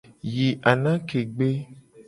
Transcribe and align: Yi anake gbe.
Yi 0.33 0.47
anake 0.71 1.19
gbe. 1.35 1.49